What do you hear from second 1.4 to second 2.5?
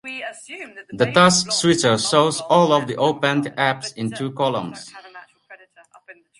switcher shows